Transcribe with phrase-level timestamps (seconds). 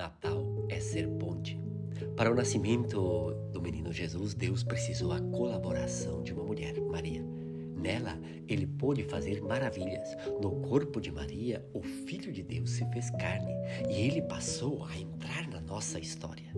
[0.00, 1.60] Natal é ser ponte.
[2.16, 7.22] Para o nascimento do menino Jesus, Deus precisou a colaboração de uma mulher, Maria.
[7.76, 8.18] Nela,
[8.48, 10.16] ele pôde fazer maravilhas.
[10.40, 13.52] No corpo de Maria, o Filho de Deus se fez carne
[13.90, 16.50] e ele passou a entrar na nossa história.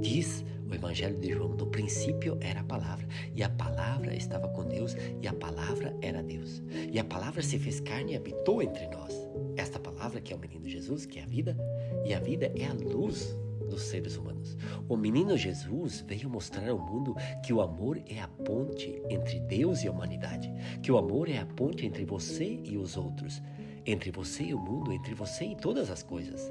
[0.00, 3.06] Diz o Evangelho de João: no princípio era a palavra,
[3.36, 6.60] e a palavra estava com Deus, e a palavra era Deus.
[6.92, 9.14] E a palavra se fez carne e habitou entre nós.
[9.56, 11.56] Esta palavra, que é o menino Jesus, que é a vida,
[12.04, 13.36] e a vida é a luz
[13.68, 14.56] dos seres humanos.
[14.88, 19.82] O menino Jesus veio mostrar ao mundo que o amor é a ponte entre Deus
[19.82, 23.42] e a humanidade, que o amor é a ponte entre você e os outros,
[23.86, 26.50] entre você e o mundo, entre você e todas as coisas.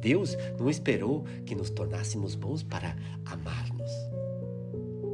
[0.00, 3.90] Deus não esperou que nos tornássemos bons para amar-nos.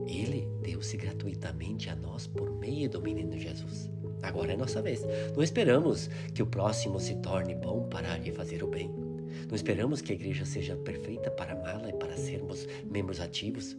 [0.06, 3.88] Ele deu-se gratuitamente a nós por meio do menino Jesus.
[4.22, 5.04] Agora é nossa vez.
[5.34, 8.90] Não esperamos que o próximo se torne bom para lhe fazer o bem.
[9.48, 13.76] Não esperamos que a igreja seja perfeita para amá-la e para sermos membros ativos.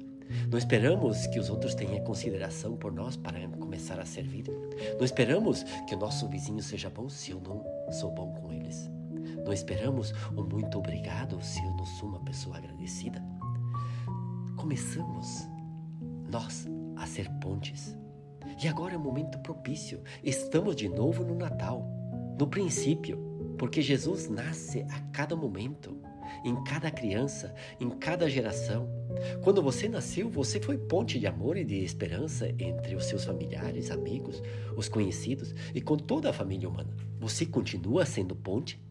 [0.50, 4.46] Não esperamos que os outros tenham consideração por nós para começar a servir.
[4.98, 8.90] Não esperamos que o nosso vizinho seja bom se eu não sou bom com eles.
[9.44, 13.22] Não esperamos um muito obrigado se eu não sou uma pessoa agradecida.
[14.56, 15.48] Começamos
[16.30, 17.98] nós a ser pontes.
[18.64, 20.02] E agora é o momento propício.
[20.24, 21.86] Estamos de novo no Natal,
[22.40, 23.18] no princípio,
[23.58, 25.98] porque Jesus nasce a cada momento,
[26.44, 28.90] em cada criança, em cada geração.
[29.44, 33.92] Quando você nasceu, você foi ponte de amor e de esperança entre os seus familiares,
[33.92, 34.42] amigos,
[34.76, 36.96] os conhecidos e com toda a família humana.
[37.20, 38.82] Você continua sendo ponte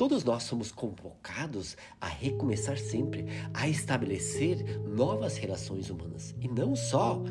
[0.00, 7.22] Todos nós somos convocados a recomeçar sempre, a estabelecer novas relações humanas e não só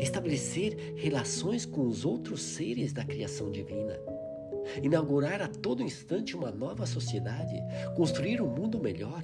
[0.00, 3.96] estabelecer relações com os outros seres da criação divina.
[4.82, 7.54] Inaugurar a todo instante uma nova sociedade,
[7.94, 9.22] construir um mundo melhor,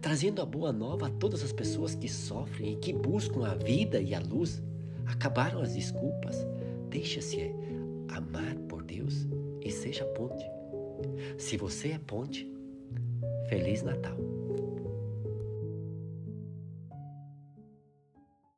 [0.00, 4.00] trazendo a boa nova a todas as pessoas que sofrem e que buscam a vida
[4.00, 4.62] e a luz.
[5.06, 6.46] Acabaram as desculpas.
[6.88, 7.52] Deixa-se
[8.08, 9.26] amar por Deus
[9.60, 10.57] e seja ponte.
[11.36, 12.50] Se você é ponte,
[13.48, 14.37] Feliz Natal!